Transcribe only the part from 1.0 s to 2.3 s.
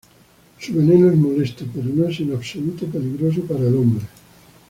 es molesto pero no es